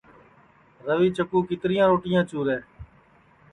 [0.87, 2.57] روی چکُو کیتریا روٹیاں چُورے